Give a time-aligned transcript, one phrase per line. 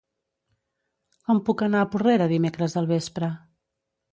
[1.27, 3.31] Com puc anar a Porrera dimecres al vespre?